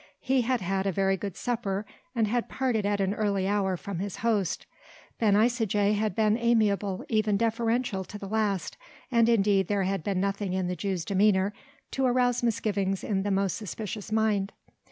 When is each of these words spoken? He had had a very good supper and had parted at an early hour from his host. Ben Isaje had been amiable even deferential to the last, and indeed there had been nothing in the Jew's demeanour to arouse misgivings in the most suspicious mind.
He 0.19 0.41
had 0.41 0.61
had 0.61 0.87
a 0.87 0.91
very 0.91 1.15
good 1.15 1.37
supper 1.37 1.85
and 2.15 2.27
had 2.27 2.49
parted 2.49 2.87
at 2.87 2.99
an 2.99 3.13
early 3.13 3.47
hour 3.47 3.77
from 3.77 3.99
his 3.99 4.15
host. 4.25 4.65
Ben 5.19 5.35
Isaje 5.35 5.93
had 5.93 6.15
been 6.15 6.39
amiable 6.39 7.05
even 7.07 7.37
deferential 7.37 8.03
to 8.05 8.17
the 8.17 8.27
last, 8.27 8.77
and 9.11 9.29
indeed 9.29 9.67
there 9.67 9.83
had 9.83 10.03
been 10.03 10.19
nothing 10.19 10.53
in 10.53 10.65
the 10.67 10.75
Jew's 10.75 11.05
demeanour 11.05 11.53
to 11.91 12.07
arouse 12.07 12.41
misgivings 12.41 13.03
in 13.03 13.21
the 13.21 13.29
most 13.29 13.55
suspicious 13.57 14.11
mind. 14.11 14.53